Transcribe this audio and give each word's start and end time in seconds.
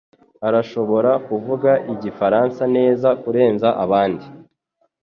arashobora 0.47 1.11
kuvuga 1.27 1.71
igifaransa 1.93 2.63
neza 2.75 3.07
kurenza 3.21 3.67
abandi. 3.83 4.25